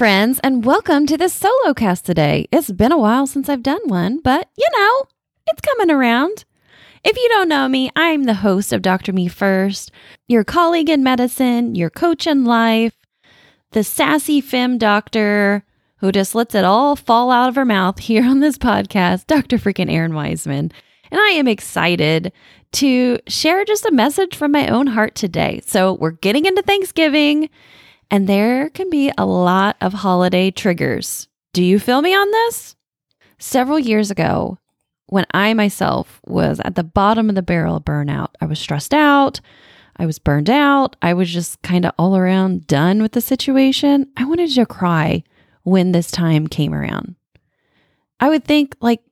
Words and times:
friends, 0.00 0.40
and 0.42 0.64
welcome 0.64 1.04
to 1.04 1.18
this 1.18 1.34
solo 1.34 1.74
cast 1.74 2.06
today. 2.06 2.48
It's 2.50 2.72
been 2.72 2.90
a 2.90 2.96
while 2.96 3.26
since 3.26 3.50
I've 3.50 3.62
done 3.62 3.82
one, 3.84 4.18
but 4.20 4.48
you 4.56 4.66
know, 4.78 5.02
it's 5.46 5.60
coming 5.60 5.90
around. 5.94 6.46
If 7.04 7.18
you 7.18 7.28
don't 7.28 7.50
know 7.50 7.68
me, 7.68 7.90
I'm 7.94 8.24
the 8.24 8.32
host 8.32 8.72
of 8.72 8.80
Dr. 8.80 9.12
Me 9.12 9.28
First, 9.28 9.92
your 10.26 10.42
colleague 10.42 10.88
in 10.88 11.02
medicine, 11.02 11.74
your 11.74 11.90
coach 11.90 12.26
in 12.26 12.46
life, 12.46 12.94
the 13.72 13.84
sassy 13.84 14.40
femme 14.40 14.78
doctor 14.78 15.66
who 15.98 16.10
just 16.12 16.34
lets 16.34 16.54
it 16.54 16.64
all 16.64 16.96
fall 16.96 17.30
out 17.30 17.50
of 17.50 17.56
her 17.56 17.66
mouth 17.66 17.98
here 18.08 18.24
on 18.24 18.40
this 18.40 18.56
podcast, 18.56 19.26
Dr. 19.26 19.58
freaking 19.58 19.92
Errin 19.92 20.12
Weisman. 20.12 20.72
And 21.10 21.20
I 21.20 21.32
am 21.32 21.46
excited 21.46 22.32
to 22.72 23.18
share 23.26 23.66
just 23.66 23.84
a 23.84 23.92
message 23.92 24.34
from 24.34 24.52
my 24.52 24.66
own 24.68 24.86
heart 24.86 25.14
today. 25.14 25.60
So, 25.66 25.92
we're 25.92 26.12
getting 26.12 26.46
into 26.46 26.62
Thanksgiving. 26.62 27.50
And 28.10 28.28
there 28.28 28.70
can 28.70 28.90
be 28.90 29.12
a 29.16 29.24
lot 29.24 29.76
of 29.80 29.92
holiday 29.92 30.50
triggers. 30.50 31.28
Do 31.52 31.62
you 31.62 31.78
feel 31.78 32.02
me 32.02 32.14
on 32.14 32.30
this? 32.30 32.76
Several 33.38 33.78
years 33.78 34.10
ago, 34.10 34.58
when 35.06 35.26
I 35.32 35.54
myself 35.54 36.20
was 36.26 36.60
at 36.64 36.74
the 36.74 36.84
bottom 36.84 37.28
of 37.28 37.34
the 37.34 37.42
barrel 37.42 37.76
of 37.76 37.84
burnout, 37.84 38.28
I 38.40 38.46
was 38.46 38.58
stressed 38.58 38.94
out. 38.94 39.40
I 39.96 40.06
was 40.06 40.18
burned 40.18 40.50
out. 40.50 40.96
I 41.02 41.14
was 41.14 41.30
just 41.30 41.60
kind 41.62 41.84
of 41.84 41.92
all 41.98 42.16
around 42.16 42.66
done 42.66 43.02
with 43.02 43.12
the 43.12 43.20
situation. 43.20 44.10
I 44.16 44.24
wanted 44.24 44.50
to 44.54 44.66
cry 44.66 45.22
when 45.62 45.92
this 45.92 46.10
time 46.10 46.46
came 46.46 46.72
around. 46.72 47.16
I 48.18 48.28
would 48.28 48.44
think, 48.44 48.76
like, 48.80 49.02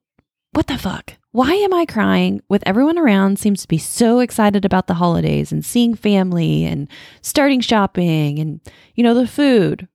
what 0.53 0.67
the 0.67 0.79
fuck? 0.79 1.15
Why 1.39 1.53
am 1.53 1.73
I 1.73 1.87
crying 1.87 2.43
with 2.49 2.65
everyone 2.67 2.99
around 2.99 3.39
seems 3.39 3.63
to 3.63 3.69
be 3.69 3.79
so 3.79 4.19
excited 4.19 4.65
about 4.65 4.89
the 4.89 4.95
holidays 4.95 5.53
and 5.53 5.65
seeing 5.65 5.95
family 5.95 6.65
and 6.65 6.89
starting 7.23 7.61
shopping 7.61 8.41
and, 8.41 8.61
you 8.97 9.05
know, 9.05 9.15
the 9.15 9.29
food? 9.29 9.87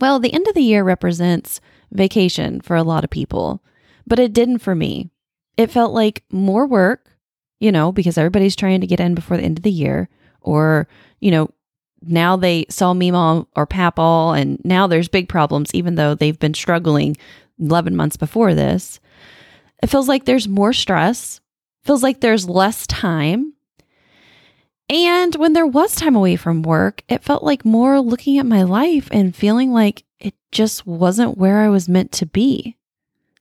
Well, 0.00 0.18
the 0.18 0.34
end 0.34 0.48
of 0.48 0.54
the 0.54 0.64
year 0.64 0.82
represents 0.82 1.60
vacation 1.92 2.60
for 2.60 2.74
a 2.74 2.82
lot 2.82 3.04
of 3.04 3.10
people, 3.10 3.62
but 4.04 4.18
it 4.18 4.32
didn't 4.32 4.58
for 4.58 4.74
me. 4.74 5.12
It 5.56 5.70
felt 5.70 5.92
like 5.92 6.24
more 6.32 6.66
work, 6.66 7.16
you 7.60 7.70
know, 7.70 7.92
because 7.92 8.18
everybody's 8.18 8.56
trying 8.56 8.80
to 8.80 8.86
get 8.88 8.98
in 8.98 9.14
before 9.14 9.36
the 9.36 9.44
end 9.44 9.58
of 9.58 9.62
the 9.62 9.70
year, 9.70 10.08
or, 10.40 10.88
you 11.20 11.30
know, 11.30 11.50
now 12.02 12.34
they 12.34 12.66
saw 12.68 12.94
Mima 12.94 13.46
or 13.54 13.64
Papal, 13.64 14.32
and 14.32 14.60
now 14.64 14.88
there's 14.88 15.06
big 15.06 15.28
problems, 15.28 15.72
even 15.72 15.94
though 15.94 16.16
they've 16.16 16.40
been 16.40 16.54
struggling 16.54 17.16
11 17.60 17.94
months 17.94 18.16
before 18.16 18.56
this. 18.56 18.98
It 19.82 19.88
feels 19.88 20.08
like 20.08 20.24
there's 20.24 20.48
more 20.48 20.72
stress, 20.72 21.40
feels 21.84 22.02
like 22.02 22.20
there's 22.20 22.48
less 22.48 22.86
time. 22.86 23.54
And 24.90 25.34
when 25.36 25.52
there 25.52 25.66
was 25.66 25.94
time 25.94 26.16
away 26.16 26.36
from 26.36 26.62
work, 26.62 27.02
it 27.08 27.22
felt 27.22 27.42
like 27.42 27.64
more 27.64 28.00
looking 28.00 28.38
at 28.38 28.46
my 28.46 28.62
life 28.62 29.08
and 29.12 29.36
feeling 29.36 29.72
like 29.72 30.04
it 30.18 30.34
just 30.50 30.86
wasn't 30.86 31.36
where 31.36 31.60
I 31.60 31.68
was 31.68 31.88
meant 31.88 32.12
to 32.12 32.26
be. 32.26 32.76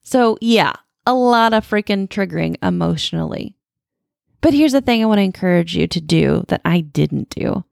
So, 0.04 0.38
yeah, 0.42 0.74
a 1.06 1.14
lot 1.14 1.54
of 1.54 1.68
freaking 1.68 2.08
triggering 2.08 2.58
emotionally. 2.62 3.56
But 4.42 4.54
here's 4.54 4.74
the 4.74 4.82
thing 4.82 5.02
I 5.02 5.06
want 5.06 5.20
to 5.20 5.24
encourage 5.24 5.76
you 5.76 5.88
to 5.88 6.02
do 6.02 6.44
that 6.50 6.62
I 6.64 6.82
didn't 6.82 7.30
do 7.30 7.64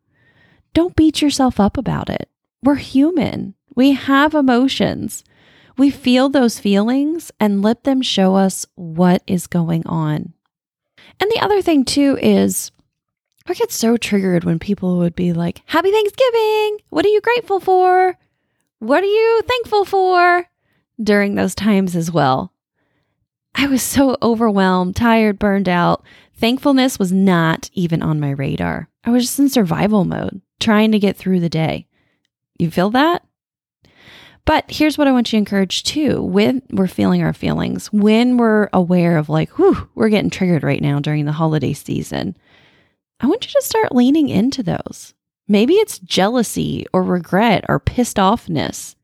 don't 0.74 0.96
beat 0.96 1.22
yourself 1.22 1.58
up 1.58 1.78
about 1.78 2.10
it. 2.10 2.28
We're 2.62 2.76
human, 2.76 3.56
we 3.76 3.94
have 3.94 4.34
emotions. 4.34 5.24
We 5.78 5.90
feel 5.90 6.30
those 6.30 6.60
feelings 6.60 7.32
and 7.40 7.62
let 7.62 7.84
them 7.84 8.02
show 8.02 8.36
us 8.36 8.66
what 8.76 9.22
is 9.28 9.48
going 9.48 9.86
on. 9.86 10.34
And 11.20 11.32
the 11.32 11.40
other 11.42 11.62
thing, 11.62 11.86
too, 11.86 12.18
is 12.22 12.72
I 13.48 13.54
get 13.54 13.72
so 13.72 13.98
triggered 13.98 14.44
when 14.44 14.60
people 14.60 14.98
would 14.98 15.16
be 15.16 15.34
like, 15.34 15.62
Happy 15.66 15.92
Thanksgiving! 15.92 16.80
What 16.90 17.06
are 17.06 17.10
you 17.10 17.22
grateful 17.22 17.60
for? 17.60 18.18
What 18.80 19.04
are 19.04 19.08
you 19.08 19.42
thankful 19.46 19.86
for? 19.86 20.48
During 21.02 21.36
those 21.36 21.56
times 21.56 21.96
as 21.96 22.12
well. 22.12 22.54
I 23.54 23.68
was 23.68 23.82
so 23.82 24.18
overwhelmed, 24.22 24.96
tired, 24.96 25.40
burned 25.40 25.70
out. 25.70 26.04
Thankfulness 26.36 27.00
was 27.00 27.12
not 27.12 27.70
even 27.74 28.02
on 28.02 28.20
my 28.20 28.32
radar. 28.32 28.90
I 29.04 29.12
was 29.12 29.24
just 29.24 29.40
in 29.40 29.50
survival 29.50 30.04
mode, 30.04 30.42
trying 30.60 30.92
to 30.92 31.00
get 31.00 31.16
through 31.16 31.40
the 31.40 31.50
day. 31.50 31.88
You 32.58 32.72
feel 32.72 32.90
that? 32.92 33.24
But 34.46 34.66
here's 34.70 34.98
what 34.98 35.08
I 35.08 35.12
want 35.12 35.28
you 35.28 35.38
to 35.38 35.40
encourage 35.40 35.84
too 35.84 36.22
when 36.22 36.62
we're 36.70 36.88
feeling 36.88 37.24
our 37.24 37.34
feelings, 37.34 37.88
when 37.92 38.38
we're 38.38 38.70
aware 38.74 39.18
of 39.18 39.28
like, 39.28 39.50
whew, 39.58 39.90
we're 39.96 40.10
getting 40.10 40.30
triggered 40.30 40.64
right 40.64 40.82
now 40.82 41.00
during 41.00 41.26
the 41.26 41.32
holiday 41.32 41.74
season, 41.74 42.38
I 43.20 43.28
want 43.28 43.46
you 43.46 43.52
to 43.60 43.66
start 43.66 43.96
leaning 43.96 44.30
into 44.30 44.62
those. 44.62 45.14
Maybe 45.48 45.74
it's 45.74 46.00
jealousy 46.00 46.86
or 46.94 47.04
regret 47.04 47.66
or 47.68 47.80
pissed 47.80 48.18
offness. 48.18 48.96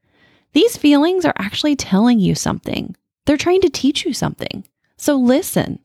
These 0.53 0.77
feelings 0.77 1.25
are 1.25 1.33
actually 1.37 1.75
telling 1.75 2.19
you 2.19 2.35
something, 2.35 2.95
they're 3.25 3.37
trying 3.37 3.61
to 3.61 3.69
teach 3.69 4.05
you 4.05 4.13
something. 4.13 4.65
So 4.97 5.15
listen. 5.15 5.79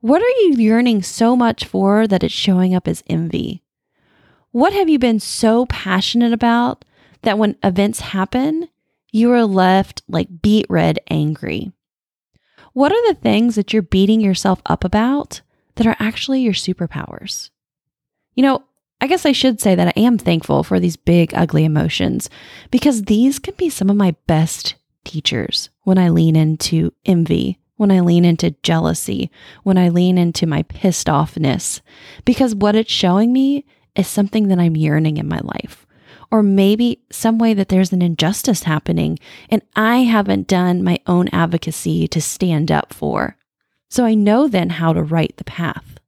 What 0.00 0.22
are 0.22 0.40
you 0.42 0.54
yearning 0.56 1.02
so 1.02 1.34
much 1.34 1.64
for 1.64 2.06
that 2.06 2.22
it's 2.22 2.32
showing 2.32 2.74
up 2.74 2.86
as 2.86 3.02
envy? 3.08 3.64
What 4.52 4.72
have 4.72 4.88
you 4.88 4.98
been 4.98 5.18
so 5.18 5.66
passionate 5.66 6.32
about 6.32 6.84
that 7.22 7.36
when 7.36 7.56
events 7.64 8.00
happen, 8.00 8.68
you 9.18 9.32
are 9.32 9.44
left 9.44 10.02
like 10.08 10.40
beet 10.40 10.66
red 10.68 11.00
angry. 11.10 11.72
What 12.72 12.92
are 12.92 13.08
the 13.08 13.20
things 13.20 13.56
that 13.56 13.72
you're 13.72 13.82
beating 13.82 14.20
yourself 14.20 14.62
up 14.66 14.84
about 14.84 15.40
that 15.74 15.86
are 15.86 15.96
actually 15.98 16.40
your 16.40 16.54
superpowers? 16.54 17.50
You 18.34 18.44
know, 18.44 18.62
I 19.00 19.06
guess 19.06 19.26
I 19.26 19.32
should 19.32 19.60
say 19.60 19.74
that 19.74 19.88
I 19.88 20.00
am 20.00 20.18
thankful 20.18 20.62
for 20.62 20.80
these 20.80 20.96
big, 20.96 21.32
ugly 21.34 21.64
emotions 21.64 22.30
because 22.70 23.02
these 23.02 23.38
can 23.38 23.54
be 23.54 23.68
some 23.68 23.90
of 23.90 23.96
my 23.96 24.14
best 24.26 24.76
teachers 25.04 25.70
when 25.82 25.98
I 25.98 26.08
lean 26.08 26.36
into 26.36 26.92
envy, 27.04 27.58
when 27.76 27.90
I 27.90 28.00
lean 28.00 28.24
into 28.24 28.54
jealousy, 28.62 29.30
when 29.62 29.78
I 29.78 29.88
lean 29.88 30.18
into 30.18 30.46
my 30.46 30.62
pissed 30.62 31.06
offness, 31.06 31.80
because 32.24 32.54
what 32.54 32.76
it's 32.76 32.92
showing 32.92 33.32
me 33.32 33.64
is 33.96 34.06
something 34.06 34.48
that 34.48 34.58
I'm 34.58 34.76
yearning 34.76 35.16
in 35.16 35.28
my 35.28 35.40
life 35.42 35.86
or 36.30 36.42
maybe 36.42 37.02
some 37.10 37.38
way 37.38 37.54
that 37.54 37.68
there's 37.68 37.92
an 37.92 38.02
injustice 38.02 38.64
happening 38.64 39.18
and 39.48 39.62
I 39.74 39.98
haven't 39.98 40.46
done 40.46 40.84
my 40.84 40.98
own 41.06 41.28
advocacy 41.28 42.06
to 42.08 42.20
stand 42.20 42.70
up 42.70 42.92
for. 42.92 43.36
So 43.90 44.04
I 44.04 44.14
know 44.14 44.48
then 44.48 44.70
how 44.70 44.92
to 44.92 45.02
write 45.02 45.36
the 45.38 45.44
path. 45.44 45.98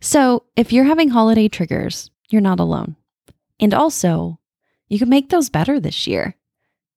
So 0.00 0.44
if 0.56 0.72
you're 0.72 0.84
having 0.84 1.10
holiday 1.10 1.48
triggers, 1.48 2.10
you're 2.30 2.40
not 2.40 2.60
alone. 2.60 2.96
And 3.58 3.74
also, 3.74 4.38
you 4.88 4.98
can 4.98 5.10
make 5.10 5.28
those 5.28 5.50
better 5.50 5.78
this 5.78 6.06
year. 6.06 6.34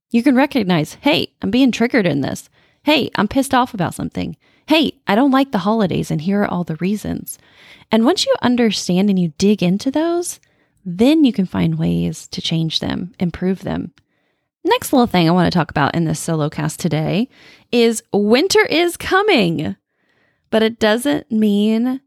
You 0.10 0.24
can 0.24 0.36
recognize, 0.36 0.94
hey, 1.02 1.34
I'm 1.42 1.52
being 1.52 1.72
triggered 1.72 2.06
in 2.06 2.22
this. 2.22 2.50
Hey, 2.84 3.10
I'm 3.16 3.28
pissed 3.28 3.54
off 3.54 3.74
about 3.74 3.94
something. 3.94 4.38
Hey, 4.68 4.94
I 5.08 5.16
don't 5.16 5.32
like 5.32 5.52
the 5.52 5.60
holidays, 5.60 6.10
and 6.10 6.22
here 6.22 6.42
are 6.42 6.48
all 6.48 6.64
the 6.64 6.78
reasons. 6.78 7.38
And 7.92 8.06
once 8.06 8.26
you 8.26 8.34
understand 8.42 9.10
and 9.10 9.20
you 9.20 9.34
dig 9.38 9.62
into 9.62 9.92
those, 9.92 10.40
then 10.86 11.24
you 11.24 11.34
can 11.34 11.46
find 11.46 11.78
ways 11.78 12.28
to 12.30 12.42
change 12.42 12.80
them, 12.80 13.14
improve 13.20 13.62
them. 13.62 13.94
Next 14.64 14.94
little 14.94 15.08
thing 15.08 15.28
I 15.28 15.32
want 15.32 15.52
to 15.52 15.58
talk 15.58 15.70
about 15.70 15.96
in 15.96 16.06
this 16.06 16.20
solo 16.20 16.50
cast 16.50 16.80
today 16.80 17.28
is 17.72 18.04
winter 18.14 18.66
is 18.66 18.96
coming, 18.96 19.76
but 20.50 20.64
it 20.64 20.80
doesn't 20.80 21.32
mean 21.32 22.02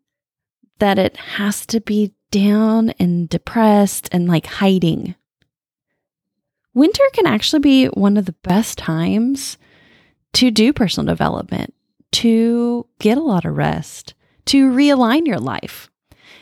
that 0.78 0.98
it 0.98 1.16
has 1.16 1.66
to 1.66 1.80
be 1.80 2.14
down 2.30 2.90
and 2.98 3.28
depressed 3.28 4.08
and 4.12 4.26
like 4.26 4.46
hiding. 4.46 5.14
Winter 6.74 7.02
can 7.14 7.26
actually 7.26 7.60
be 7.60 7.86
one 7.86 8.16
of 8.16 8.26
the 8.26 8.34
best 8.42 8.76
times 8.76 9.56
to 10.34 10.50
do 10.50 10.72
personal 10.72 11.10
development, 11.10 11.72
to 12.12 12.86
get 12.98 13.16
a 13.16 13.22
lot 13.22 13.46
of 13.46 13.56
rest, 13.56 14.12
to 14.46 14.70
realign 14.70 15.26
your 15.26 15.40
life. 15.40 15.90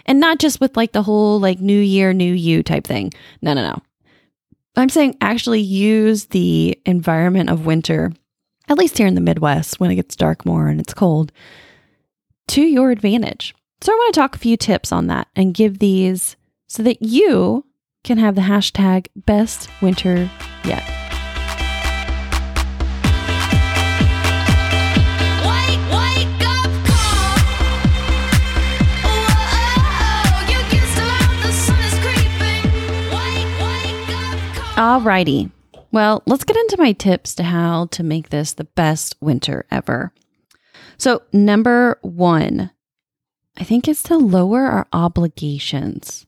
And 0.07 0.21
not 0.21 0.39
just 0.39 0.61
with 0.61 0.77
like 0.77 0.93
the 0.93 1.03
whole 1.03 1.41
like 1.41 1.61
new 1.61 1.79
year, 1.79 2.13
new 2.13 2.33
you 2.33 2.63
type 2.63 2.85
thing. 2.85 3.13
No, 3.43 3.55
no, 3.55 3.63
no. 3.63 3.83
I'm 4.77 4.89
saying 4.89 5.17
actually 5.21 5.61
use 5.61 6.27
the 6.27 6.79
environment 6.85 7.49
of 7.49 7.67
winter, 7.67 8.13
at 8.69 8.77
least 8.77 8.99
here 8.99 9.07
in 9.07 9.15
the 9.15 9.21
Midwest 9.21 9.79
when 9.79 9.91
it 9.91 9.95
gets 9.95 10.17
dark 10.17 10.45
more 10.45 10.69
and 10.69 10.81
it's 10.81 10.95
cold, 10.95 11.31
to 12.49 12.63
your 12.63 12.91
advantage. 12.91 13.55
So 13.81 13.93
I 13.93 13.97
want 13.97 14.15
to 14.15 14.21
talk 14.21 14.35
a 14.35 14.41
few 14.41 14.57
tips 14.57 14.91
on 14.93 15.07
that 15.09 15.29
and 15.37 15.55
give 15.55 15.79
these 15.79 16.37
so 16.67 16.83
that 16.83 17.03
you 17.03 17.65
can 18.03 18.19
have 18.19 18.35
the 18.35 18.43
hashtag 18.43 19.07
best 19.15 19.69
winter 19.81 20.31
yet. 20.65 21.04
Alrighty. 34.85 35.51
Well, 35.93 36.23
let's 36.27 36.45
get 36.45 36.59
into 36.59 36.77
my 36.79 36.93
tips 36.93 37.35
to 37.37 37.43
how 37.43 37.87
to 37.87 38.03
make 38.03 38.29
this 38.29 38.53
the 38.53 38.65
best 38.65 39.17
winter 39.19 39.65
ever. 39.71 40.13
So, 40.99 41.23
number 41.33 41.99
one, 42.03 42.71
I 43.57 43.65
think 43.65 43.89
is 43.89 44.03
to 44.03 44.19
lower 44.19 44.67
our 44.67 44.87
obligations 44.93 46.27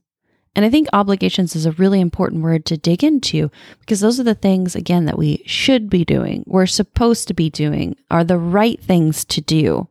And 0.57 0.65
I 0.65 0.71
think 0.71 0.89
obligations 0.95 1.55
is 1.55 1.67
a 1.67 1.73
really 1.73 2.01
important 2.01 2.43
word 2.43 2.65
to 2.65 2.79
dig 2.79 3.05
into 3.05 3.51
because 3.79 4.01
those 4.01 4.19
are 4.19 4.25
the 4.25 4.35
things, 4.35 4.75
again, 4.75 5.05
that 5.05 5.19
we 5.19 5.43
should 5.45 5.91
be 5.91 6.03
doing, 6.03 6.43
we're 6.47 6.65
supposed 6.67 7.29
to 7.29 7.35
be 7.35 7.51
doing, 7.51 7.95
are 8.11 8.25
the 8.25 8.39
right 8.39 8.81
things 8.81 9.23
to 9.27 9.43
do. 9.43 9.89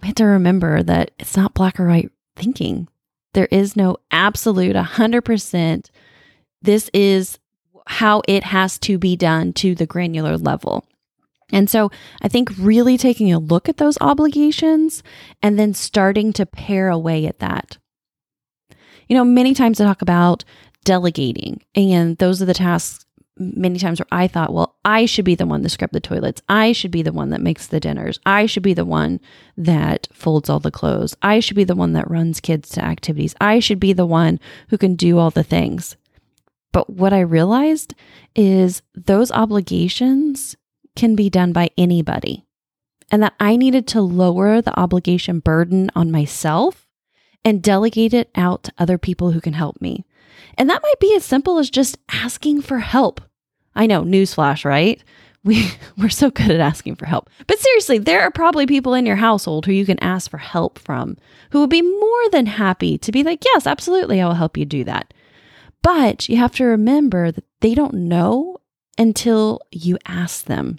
We 0.00 0.06
have 0.06 0.14
to 0.14 0.24
remember 0.26 0.84
that 0.84 1.10
it's 1.18 1.36
not 1.36 1.54
black 1.54 1.80
or 1.80 1.88
white 1.88 2.12
thinking. 2.36 2.86
There 3.32 3.48
is 3.50 3.74
no 3.74 3.96
absolute 4.12 4.76
100%. 4.76 5.90
This 6.62 6.88
is 6.94 7.40
how 7.88 8.22
it 8.28 8.44
has 8.44 8.78
to 8.78 8.98
be 8.98 9.16
done 9.16 9.52
to 9.54 9.74
the 9.74 9.86
granular 9.86 10.36
level. 10.36 10.84
And 11.50 11.70
so 11.70 11.90
I 12.20 12.28
think 12.28 12.50
really 12.58 12.98
taking 12.98 13.32
a 13.32 13.38
look 13.38 13.68
at 13.68 13.78
those 13.78 13.96
obligations 14.02 15.02
and 15.42 15.58
then 15.58 15.72
starting 15.72 16.32
to 16.34 16.44
pare 16.44 16.90
away 16.90 17.26
at 17.26 17.38
that. 17.38 17.78
You 19.08 19.16
know, 19.16 19.24
many 19.24 19.54
times 19.54 19.80
I 19.80 19.86
talk 19.86 20.02
about 20.02 20.44
delegating, 20.84 21.62
and 21.74 22.18
those 22.18 22.42
are 22.42 22.44
the 22.44 22.52
tasks 22.52 23.06
many 23.38 23.78
times 23.78 24.00
where 24.00 24.06
I 24.12 24.28
thought, 24.28 24.52
well, 24.52 24.76
I 24.84 25.06
should 25.06 25.24
be 25.24 25.34
the 25.34 25.46
one 25.46 25.62
to 25.62 25.68
scrub 25.68 25.92
the 25.92 26.00
toilets. 26.00 26.42
I 26.48 26.72
should 26.72 26.90
be 26.90 27.02
the 27.02 27.12
one 27.12 27.30
that 27.30 27.40
makes 27.40 27.68
the 27.68 27.80
dinners. 27.80 28.20
I 28.26 28.44
should 28.46 28.62
be 28.62 28.74
the 28.74 28.84
one 28.84 29.20
that 29.56 30.08
folds 30.12 30.50
all 30.50 30.60
the 30.60 30.70
clothes. 30.70 31.16
I 31.22 31.40
should 31.40 31.56
be 31.56 31.64
the 31.64 31.76
one 31.76 31.92
that 31.94 32.10
runs 32.10 32.40
kids 32.40 32.68
to 32.70 32.84
activities. 32.84 33.34
I 33.40 33.60
should 33.60 33.80
be 33.80 33.92
the 33.94 34.06
one 34.06 34.40
who 34.68 34.76
can 34.76 34.94
do 34.94 35.18
all 35.18 35.30
the 35.30 35.44
things. 35.44 35.96
But 36.72 36.90
what 36.90 37.12
I 37.12 37.20
realized 37.20 37.94
is 38.34 38.82
those 38.94 39.32
obligations 39.32 40.56
can 40.96 41.14
be 41.14 41.30
done 41.30 41.52
by 41.52 41.70
anybody, 41.78 42.44
and 43.10 43.22
that 43.22 43.34
I 43.40 43.56
needed 43.56 43.86
to 43.88 44.00
lower 44.00 44.60
the 44.60 44.78
obligation 44.78 45.38
burden 45.38 45.90
on 45.94 46.10
myself 46.10 46.86
and 47.44 47.62
delegate 47.62 48.12
it 48.12 48.30
out 48.34 48.64
to 48.64 48.72
other 48.78 48.98
people 48.98 49.30
who 49.30 49.40
can 49.40 49.54
help 49.54 49.80
me. 49.80 50.04
And 50.56 50.68
that 50.68 50.82
might 50.82 51.00
be 51.00 51.14
as 51.14 51.24
simple 51.24 51.58
as 51.58 51.70
just 51.70 51.98
asking 52.12 52.62
for 52.62 52.80
help. 52.80 53.20
I 53.74 53.86
know, 53.86 54.02
newsflash, 54.02 54.64
right? 54.64 55.02
We, 55.44 55.70
we're 55.96 56.08
so 56.08 56.30
good 56.30 56.50
at 56.50 56.60
asking 56.60 56.96
for 56.96 57.06
help. 57.06 57.30
But 57.46 57.58
seriously, 57.58 57.98
there 57.98 58.22
are 58.22 58.30
probably 58.30 58.66
people 58.66 58.94
in 58.94 59.06
your 59.06 59.16
household 59.16 59.66
who 59.66 59.72
you 59.72 59.86
can 59.86 60.02
ask 60.02 60.30
for 60.30 60.38
help 60.38 60.78
from 60.78 61.16
who 61.50 61.60
would 61.60 61.70
be 61.70 61.82
more 61.82 62.30
than 62.32 62.46
happy 62.46 62.98
to 62.98 63.12
be 63.12 63.22
like, 63.22 63.44
yes, 63.44 63.66
absolutely, 63.66 64.20
I 64.20 64.26
will 64.26 64.34
help 64.34 64.56
you 64.56 64.64
do 64.64 64.84
that. 64.84 65.14
But 65.82 66.28
you 66.28 66.36
have 66.36 66.54
to 66.56 66.64
remember 66.64 67.30
that 67.30 67.44
they 67.60 67.74
don't 67.74 67.94
know 67.94 68.58
until 68.98 69.60
you 69.70 69.98
ask 70.06 70.44
them. 70.44 70.78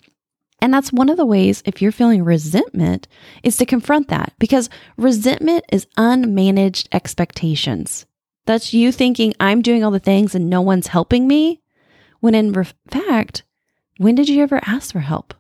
And 0.62 0.74
that's 0.74 0.92
one 0.92 1.10
of 1.10 1.18
the 1.18 1.26
ways, 1.26 1.64
if 1.66 1.82
you're 1.82 1.92
feeling 1.92 2.24
resentment, 2.24 3.08
is 3.44 3.56
to 3.58 3.66
confront 3.66 4.10
that 4.10 4.34
because 4.40 4.70
resentment 4.98 5.64
is 5.72 5.88
unmanaged 5.98 6.88
expectations. 6.92 8.06
That's 8.46 8.74
you 8.74 8.92
thinking 8.92 9.34
I'm 9.40 9.62
doing 9.62 9.84
all 9.84 9.92
the 9.92 10.00
things 10.00 10.36
and 10.36 10.50
no 10.50 10.62
one's 10.62 10.88
helping 10.88 11.28
me. 11.28 11.62
When 12.20 12.36
in 12.36 12.54
fact, 12.90 13.44
when 13.98 14.16
did 14.16 14.28
you 14.28 14.44
ever 14.44 14.60
ask 14.66 14.92
for 14.92 15.00
help? 15.00 15.34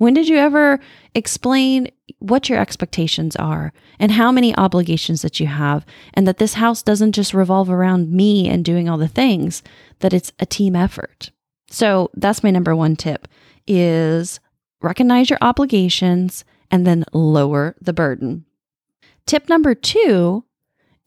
When 0.00 0.14
did 0.14 0.28
you 0.28 0.38
ever 0.38 0.80
explain 1.14 1.90
what 2.20 2.48
your 2.48 2.58
expectations 2.58 3.36
are 3.36 3.70
and 3.98 4.10
how 4.10 4.32
many 4.32 4.56
obligations 4.56 5.20
that 5.20 5.38
you 5.38 5.46
have, 5.46 5.84
and 6.14 6.26
that 6.26 6.38
this 6.38 6.54
house 6.54 6.82
doesn't 6.82 7.12
just 7.12 7.34
revolve 7.34 7.68
around 7.68 8.10
me 8.10 8.48
and 8.48 8.64
doing 8.64 8.88
all 8.88 8.96
the 8.96 9.08
things, 9.08 9.62
that 9.98 10.14
it's 10.14 10.32
a 10.38 10.46
team 10.46 10.74
effort? 10.74 11.32
So 11.68 12.10
that's 12.14 12.42
my 12.42 12.50
number 12.50 12.74
one 12.74 12.96
tip 12.96 13.28
is 13.66 14.40
recognize 14.80 15.28
your 15.28 15.38
obligations, 15.42 16.46
and 16.70 16.86
then 16.86 17.04
lower 17.12 17.76
the 17.78 17.92
burden. 17.92 18.46
Tip 19.26 19.50
number 19.50 19.74
two 19.74 20.46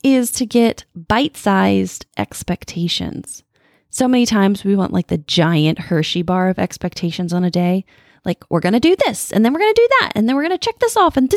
is 0.04 0.30
to 0.34 0.45
get 0.45 0.86
bite 0.94 1.36
sized 1.36 2.06
expectations. 2.16 3.42
So 3.90 4.07
many 4.07 4.28
times 4.28 4.63
we 4.63 4.75
want 4.75 4.94
like 4.94 5.07
the 5.07 5.18
giant 5.18 5.80
Hershey 5.80 6.22
bar 6.22 6.50
of 6.50 6.60
expectations 6.60 7.34
on 7.34 7.44
a 7.44 7.50
day. 7.50 7.86
Like, 8.25 8.43
we're 8.49 8.61
going 8.61 8.73
to 8.73 8.79
do 8.79 8.95
this, 9.05 9.31
and 9.31 9.43
then 9.43 9.51
we're 9.53 9.59
going 9.59 9.73
to 9.73 9.81
do 9.81 9.87
that, 9.99 10.11
and 10.15 10.29
then 10.29 10.35
we're 10.35 10.47
going 10.47 10.57
to 10.57 10.65
check 10.65 10.79
this 10.79 10.95
off. 10.95 11.17
And, 11.17 11.33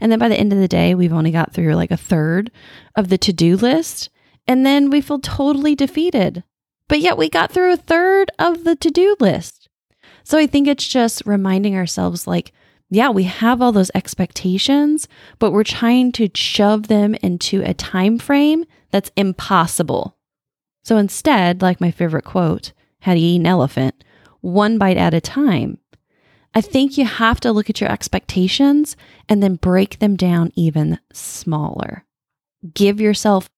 and 0.00 0.12
then 0.12 0.18
by 0.18 0.28
the 0.28 0.36
end 0.36 0.52
of 0.52 0.58
the 0.58 0.66
day, 0.66 0.94
we've 0.94 1.12
only 1.12 1.30
got 1.30 1.52
through 1.52 1.74
like 1.74 1.92
a 1.92 1.96
third 1.96 2.50
of 2.96 3.08
the 3.08 3.18
to 3.18 3.32
do 3.32 3.56
list. 3.56 4.10
And 4.48 4.66
then 4.66 4.90
we 4.90 5.00
feel 5.00 5.18
totally 5.18 5.74
defeated. 5.74 6.44
But 6.88 7.00
yet 7.00 7.16
we 7.16 7.28
got 7.28 7.50
through 7.50 7.72
a 7.72 7.76
third 7.76 8.30
of 8.38 8.64
the 8.64 8.76
to 8.76 8.90
do 8.90 9.16
list. 9.20 9.68
So 10.24 10.38
I 10.38 10.46
think 10.46 10.66
it's 10.66 10.86
just 10.86 11.22
reminding 11.26 11.76
ourselves 11.76 12.26
like, 12.26 12.52
yeah, 12.88 13.10
we 13.10 13.24
have 13.24 13.60
all 13.60 13.72
those 13.72 13.90
expectations, 13.94 15.08
but 15.38 15.50
we're 15.50 15.64
trying 15.64 16.12
to 16.12 16.30
shove 16.34 16.86
them 16.86 17.14
into 17.16 17.62
a 17.62 17.74
time 17.74 18.18
frame 18.18 18.64
that's 18.92 19.10
impossible. 19.16 20.16
So 20.84 20.96
instead, 20.96 21.62
like 21.62 21.80
my 21.80 21.90
favorite 21.90 22.24
quote, 22.24 22.72
how 23.00 23.14
to 23.14 23.20
eat 23.20 23.40
an 23.40 23.46
elephant, 23.46 24.04
one 24.46 24.78
bite 24.78 24.96
at 24.96 25.14
a 25.14 25.20
time. 25.20 25.78
I 26.54 26.60
think 26.60 26.96
you 26.96 27.04
have 27.04 27.40
to 27.40 27.52
look 27.52 27.68
at 27.68 27.80
your 27.80 27.90
expectations 27.90 28.96
and 29.28 29.42
then 29.42 29.56
break 29.56 29.98
them 29.98 30.16
down 30.16 30.52
even 30.54 30.98
smaller. 31.12 32.04
Give 32.72 33.00
yourself 33.00 33.50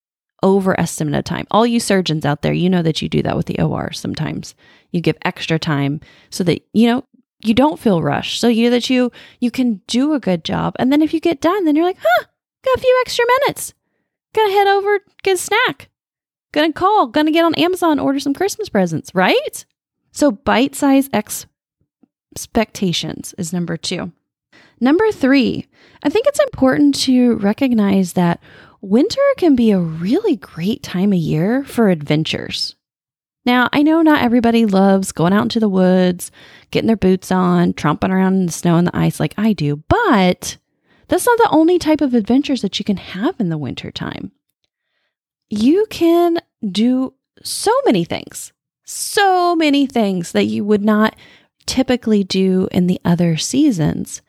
overestimate 0.42 1.14
of 1.14 1.24
time. 1.24 1.46
All 1.50 1.66
you 1.66 1.78
surgeons 1.78 2.24
out 2.24 2.42
there, 2.42 2.52
you 2.52 2.68
know 2.68 2.82
that 2.82 3.02
you 3.02 3.08
do 3.08 3.22
that 3.22 3.36
with 3.36 3.46
the 3.46 3.60
OR 3.60 3.92
sometimes. 3.92 4.54
You 4.90 5.00
give 5.00 5.16
extra 5.24 5.58
time 5.58 6.00
so 6.30 6.42
that, 6.44 6.66
you 6.72 6.88
know, 6.88 7.04
you 7.40 7.54
don't 7.54 7.78
feel 7.78 8.02
rushed. 8.02 8.40
So 8.40 8.48
you 8.48 8.70
that 8.70 8.90
you 8.90 9.12
you 9.40 9.50
can 9.50 9.80
do 9.86 10.14
a 10.14 10.20
good 10.20 10.44
job. 10.44 10.74
And 10.78 10.90
then 10.90 11.02
if 11.02 11.14
you 11.14 11.20
get 11.20 11.40
done, 11.40 11.64
then 11.64 11.76
you're 11.76 11.84
like, 11.84 11.98
huh, 12.00 12.24
got 12.64 12.76
a 12.76 12.80
few 12.80 12.98
extra 13.02 13.24
minutes. 13.40 13.74
Gonna 14.34 14.52
head 14.52 14.66
over, 14.66 14.98
get 15.22 15.34
a 15.34 15.38
snack. 15.38 15.88
Gonna 16.52 16.72
call, 16.72 17.06
gonna 17.06 17.30
get 17.30 17.44
on 17.44 17.54
Amazon, 17.54 18.00
order 18.00 18.18
some 18.18 18.34
Christmas 18.34 18.68
presents, 18.68 19.14
right? 19.14 19.64
So 20.18 20.32
bite-sized 20.32 21.14
expectations 22.34 23.36
is 23.38 23.52
number 23.52 23.76
two. 23.76 24.10
Number 24.80 25.12
three, 25.12 25.68
I 26.02 26.08
think 26.08 26.26
it's 26.26 26.40
important 26.40 26.96
to 27.02 27.36
recognize 27.36 28.14
that 28.14 28.40
winter 28.80 29.20
can 29.36 29.54
be 29.54 29.70
a 29.70 29.78
really 29.78 30.34
great 30.34 30.82
time 30.82 31.12
of 31.12 31.20
year 31.20 31.62
for 31.62 31.88
adventures. 31.88 32.74
Now, 33.46 33.68
I 33.72 33.84
know 33.84 34.02
not 34.02 34.20
everybody 34.20 34.66
loves 34.66 35.12
going 35.12 35.32
out 35.32 35.44
into 35.44 35.60
the 35.60 35.68
woods, 35.68 36.32
getting 36.72 36.88
their 36.88 36.96
boots 36.96 37.30
on, 37.30 37.72
tromping 37.72 38.10
around 38.10 38.34
in 38.34 38.46
the 38.46 38.52
snow 38.52 38.74
and 38.74 38.88
the 38.88 38.96
ice 38.96 39.20
like 39.20 39.34
I 39.38 39.52
do, 39.52 39.84
but 39.88 40.56
that's 41.06 41.26
not 41.26 41.38
the 41.38 41.50
only 41.52 41.78
type 41.78 42.00
of 42.00 42.14
adventures 42.14 42.62
that 42.62 42.80
you 42.80 42.84
can 42.84 42.96
have 42.96 43.38
in 43.38 43.50
the 43.50 43.56
wintertime. 43.56 44.32
You 45.48 45.86
can 45.90 46.38
do 46.68 47.14
so 47.44 47.70
many 47.86 48.04
things, 48.04 48.52
so 48.88 49.54
many 49.54 49.86
things 49.86 50.32
that 50.32 50.46
you 50.46 50.64
would 50.64 50.82
not 50.82 51.14
typically 51.66 52.24
do 52.24 52.68
in 52.72 52.86
the 52.86 53.00
other 53.04 53.36
seasons. 53.36 54.22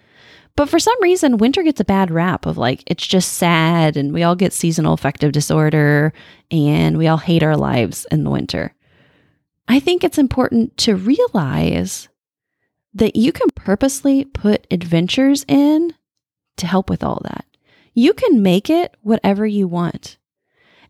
But 0.57 0.67
for 0.67 0.79
some 0.79 1.01
reason, 1.01 1.37
winter 1.37 1.63
gets 1.63 1.79
a 1.79 1.85
bad 1.85 2.11
rap 2.11 2.45
of 2.45 2.57
like, 2.57 2.83
it's 2.85 3.07
just 3.07 3.33
sad 3.33 3.95
and 3.95 4.13
we 4.13 4.23
all 4.23 4.35
get 4.35 4.51
seasonal 4.51 4.91
affective 4.91 5.31
disorder 5.31 6.11
and 6.51 6.97
we 6.97 7.07
all 7.07 7.17
hate 7.17 7.43
our 7.43 7.55
lives 7.55 8.05
in 8.11 8.25
the 8.25 8.29
winter. 8.29 8.75
I 9.69 9.79
think 9.79 10.03
it's 10.03 10.17
important 10.17 10.75
to 10.79 10.95
realize 10.95 12.09
that 12.93 13.15
you 13.15 13.31
can 13.31 13.49
purposely 13.51 14.25
put 14.25 14.67
adventures 14.69 15.45
in 15.47 15.93
to 16.57 16.67
help 16.67 16.89
with 16.89 17.03
all 17.03 17.21
that. 17.23 17.45
You 17.93 18.13
can 18.13 18.43
make 18.43 18.69
it 18.69 18.97
whatever 19.03 19.45
you 19.45 19.69
want. 19.69 20.17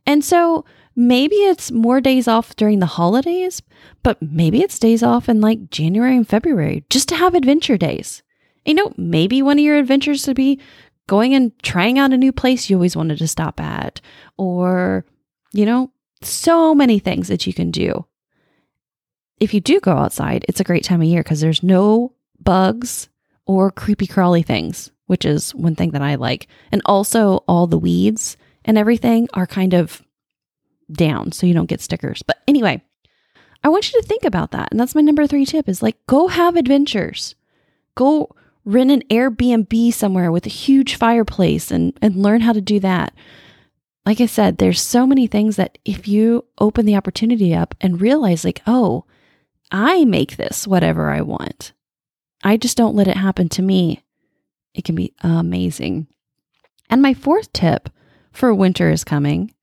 And 0.07 0.25
so 0.25 0.65
maybe 1.00 1.38
it's 1.38 1.72
more 1.72 2.01
days 2.01 2.27
off 2.27 2.58
during 2.58 2.79
the 2.79 2.86
holidays, 2.86 3.62
but 4.03 4.22
maybe 4.22 4.62
it's 4.62 4.77
days 4.77 5.01
off 5.01 5.29
in 5.29 5.39
like 5.39 5.70
January 5.70 6.18
and 6.18 6.27
February 6.27 6.84
just 6.89 7.08
to 7.08 7.15
have 7.15 7.36
adventure 7.36 7.77
days. 7.77 8.22
You 8.65 8.74
know, 8.74 8.94
maybe 8.98 9.41
one 9.41 9.58
of 9.58 9.63
your 9.63 9.77
adventures 9.77 10.27
would 10.27 10.36
be 10.36 10.60
going 11.08 11.34
and 11.34 11.58
trying 11.63 11.98
out 11.98 12.12
a 12.12 12.18
new 12.18 12.34
place 12.34 12.70
you 12.70 12.75
always 12.75 12.98
wanted 12.98 13.18
to 13.20 13.29
stop 13.29 13.62
at, 13.62 14.01
or, 14.38 15.06
you 15.53 15.65
know, 15.65 15.89
so 16.22 16.75
many 16.75 17.00
things 17.00 17.29
that 17.29 17.48
you 17.48 17.53
can 17.53 17.72
do. 17.72 18.06
If 19.39 19.53
you 19.53 19.62
do 19.62 19.79
go 19.79 19.94
outside, 19.94 20.44
it's 20.50 20.60
a 20.60 20.65
great 20.65 20.84
time 20.84 21.01
of 21.01 21.08
year 21.08 21.24
because 21.24 21.39
there's 21.39 21.63
no 21.63 22.13
bugs 22.41 23.08
or 23.46 23.72
creepy 23.72 24.06
crawly 24.06 24.44
things, 24.44 24.91
which 25.06 25.24
is 25.24 25.56
one 25.56 25.75
thing 25.75 25.91
that 25.91 26.01
I 26.01 26.15
like. 26.15 26.48
And 26.74 26.82
also, 26.86 27.38
all 27.48 27.68
the 27.68 27.79
weeds 27.79 28.36
and 28.65 28.77
everything 28.77 29.29
are 29.34 29.48
kind 29.48 29.74
of 29.74 30.03
down 30.91 31.31
so 31.31 31.46
you 31.46 31.53
don't 31.53 31.69
get 31.69 31.81
stickers. 31.81 32.24
But 32.24 32.41
anyway, 32.48 32.81
I 33.63 33.69
want 33.69 33.91
you 33.91 34.01
to 34.01 34.08
think 34.08 34.24
about 34.24 34.51
that. 34.51 34.69
And 34.72 34.79
that's 34.79 34.96
my 34.96 35.01
number 35.01 35.27
three 35.27 35.46
tip 35.46 35.67
is 35.67 35.81
like 35.84 35.98
go 36.08 36.27
have 36.27 36.55
adventures. 36.55 37.36
Go 37.96 38.36
rent 38.65 38.91
an 38.91 39.01
Airbnb 39.10 39.93
somewhere 39.93 40.31
with 40.31 40.46
a 40.46 40.50
huge 40.50 40.96
fireplace 40.96 41.72
and, 41.72 41.98
and 42.01 42.15
learn 42.15 42.41
how 42.41 42.53
to 42.53 42.62
do 42.62 42.79
that. 42.79 43.13
Like 44.05 44.22
I 44.22 44.27
said, 44.27 44.58
there's 44.58 44.81
so 44.81 45.05
many 45.05 45.27
things 45.27 45.55
that 45.58 45.77
if 45.86 46.08
you 46.08 46.46
open 46.58 46.86
the 46.86 46.96
opportunity 46.96 47.53
up 47.53 47.75
and 47.81 48.01
realize, 48.01 48.46
like, 48.46 48.62
oh, 48.65 49.05
I 49.72 50.05
make 50.05 50.38
this 50.38 50.65
whatever 50.65 51.10
I 51.10 51.22
want, 51.22 51.74
I 52.43 52.58
just 52.58 52.77
don't 52.77 52.96
let 52.96 53.08
it 53.08 53.17
happen 53.17 53.50
to 53.50 53.62
me, 53.62 54.03
it 54.74 54.84
can 54.84 54.96
be 54.96 55.13
amazing. 55.22 56.08
And 56.89 57.01
my 57.01 57.13
fourth 57.13 57.51
tip 57.53 57.89
for 58.31 58.53
winter 58.53 58.89
is 58.89 59.03
coming 59.03 59.53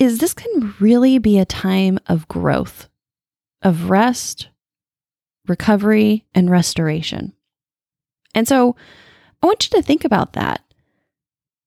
is 0.00 0.18
this 0.18 0.34
can 0.34 0.74
really 0.80 1.18
be 1.18 1.38
a 1.38 1.44
time 1.44 2.00
of 2.06 2.26
growth, 2.26 2.88
of 3.62 3.90
rest, 3.90 4.48
recovery, 5.46 6.24
and 6.34 6.50
restoration. 6.50 7.34
And 8.34 8.48
so 8.48 8.74
I 9.42 9.46
want 9.46 9.70
you 9.70 9.78
to 9.78 9.86
think 9.86 10.04
about 10.04 10.32
that. 10.32 10.62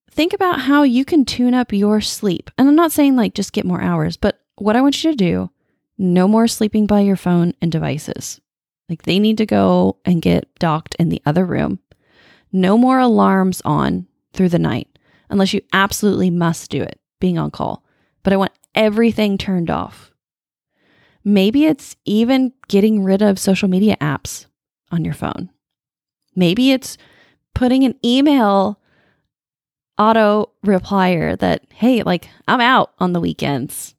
Think 0.09 0.33
about 0.33 0.61
how 0.61 0.81
you 0.81 1.05
can 1.05 1.25
tune 1.25 1.53
up 1.53 1.71
your 1.71 2.01
sleep. 2.01 2.49
And 2.57 2.67
I'm 2.67 2.75
not 2.75 2.91
saying 2.91 3.15
like 3.15 3.35
just 3.35 3.53
get 3.53 3.65
more 3.65 3.81
hours, 3.81 4.17
but 4.17 4.41
what 4.55 4.75
I 4.75 4.81
want 4.81 5.03
you 5.03 5.11
to 5.11 5.17
do 5.17 5.49
no 5.99 6.27
more 6.27 6.47
sleeping 6.47 6.87
by 6.87 7.01
your 7.01 7.15
phone 7.15 7.53
and 7.61 7.71
devices. 7.71 8.41
Like 8.89 9.03
they 9.03 9.19
need 9.19 9.37
to 9.37 9.45
go 9.45 9.97
and 10.05 10.23
get 10.23 10.53
docked 10.55 10.95
in 10.95 11.09
the 11.09 11.21
other 11.25 11.45
room. 11.45 11.79
No 12.51 12.77
more 12.79 12.99
alarms 12.99 13.61
on 13.63 14.07
through 14.33 14.49
the 14.49 14.59
night 14.59 14.87
unless 15.29 15.53
you 15.53 15.61
absolutely 15.71 16.31
must 16.31 16.71
do 16.71 16.81
it, 16.81 16.99
being 17.19 17.37
on 17.37 17.51
call. 17.51 17.83
But 18.23 18.33
I 18.33 18.37
want 18.37 18.53
everything 18.73 19.37
turned 19.37 19.69
off. 19.69 20.11
Maybe 21.23 21.65
it's 21.65 21.95
even 22.05 22.53
getting 22.67 23.03
rid 23.03 23.21
of 23.21 23.39
social 23.39 23.69
media 23.69 23.95
apps 24.01 24.47
on 24.91 25.05
your 25.05 25.13
phone. 25.13 25.49
Maybe 26.35 26.71
it's 26.71 26.97
putting 27.53 27.83
an 27.83 27.95
email 28.03 28.79
auto 29.97 30.49
replier 30.65 31.37
that, 31.39 31.63
hey, 31.73 32.03
like 32.03 32.27
I'm 32.47 32.61
out 32.61 32.93
on 32.99 33.13
the 33.13 33.21
weekends 33.21 33.95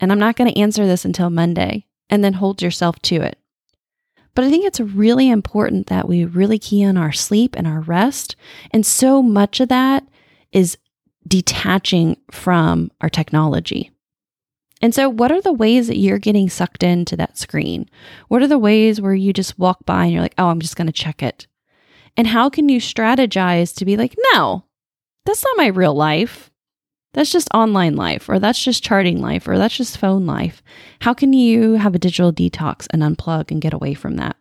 and 0.00 0.12
I'm 0.12 0.18
not 0.18 0.36
going 0.36 0.52
to 0.52 0.60
answer 0.60 0.86
this 0.86 1.04
until 1.04 1.30
Monday, 1.30 1.86
and 2.10 2.22
then 2.22 2.34
hold 2.34 2.60
yourself 2.60 2.98
to 3.02 3.16
it. 3.16 3.38
But 4.34 4.44
I 4.44 4.50
think 4.50 4.66
it's 4.66 4.80
really 4.80 5.30
important 5.30 5.86
that 5.86 6.08
we 6.08 6.24
really 6.24 6.58
key 6.58 6.84
on 6.84 6.96
our 6.96 7.12
sleep 7.12 7.54
and 7.56 7.66
our 7.66 7.80
rest. 7.80 8.34
And 8.72 8.84
so 8.84 9.22
much 9.22 9.60
of 9.60 9.68
that 9.68 10.06
is 10.52 10.76
detaching 11.26 12.16
from 12.30 12.90
our 13.00 13.08
technology. 13.08 13.90
And 14.82 14.94
so, 14.94 15.08
what 15.08 15.32
are 15.32 15.40
the 15.40 15.52
ways 15.52 15.86
that 15.86 15.98
you're 15.98 16.18
getting 16.18 16.48
sucked 16.50 16.82
into 16.82 17.16
that 17.16 17.38
screen? 17.38 17.88
What 18.28 18.42
are 18.42 18.46
the 18.46 18.58
ways 18.58 19.00
where 19.00 19.14
you 19.14 19.32
just 19.32 19.58
walk 19.58 19.86
by 19.86 20.04
and 20.04 20.12
you're 20.12 20.22
like, 20.22 20.34
oh, 20.36 20.48
I'm 20.48 20.60
just 20.60 20.76
going 20.76 20.88
to 20.88 20.92
check 20.92 21.22
it? 21.22 21.46
And 22.16 22.26
how 22.26 22.50
can 22.50 22.68
you 22.68 22.80
strategize 22.80 23.74
to 23.76 23.84
be 23.84 23.96
like, 23.96 24.14
no, 24.32 24.64
that's 25.24 25.44
not 25.44 25.56
my 25.56 25.66
real 25.68 25.94
life. 25.94 26.50
That's 27.12 27.30
just 27.30 27.48
online 27.54 27.94
life, 27.94 28.28
or 28.28 28.38
that's 28.38 28.62
just 28.62 28.82
charting 28.82 29.20
life, 29.20 29.46
or 29.46 29.56
that's 29.56 29.76
just 29.76 29.98
phone 29.98 30.26
life. 30.26 30.62
How 31.00 31.14
can 31.14 31.32
you 31.32 31.74
have 31.74 31.94
a 31.94 31.98
digital 31.98 32.32
detox 32.32 32.86
and 32.90 33.02
unplug 33.02 33.50
and 33.50 33.62
get 33.62 33.72
away 33.72 33.94
from 33.94 34.16
that? 34.16 34.36